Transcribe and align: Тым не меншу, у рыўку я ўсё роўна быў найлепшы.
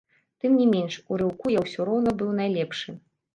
Тым 0.45 0.53
не 0.61 0.63
меншу, 0.71 1.03
у 1.11 1.19
рыўку 1.23 1.51
я 1.57 1.61
ўсё 1.67 1.87
роўна 1.91 2.15
быў 2.23 2.33
найлепшы. 2.41 2.89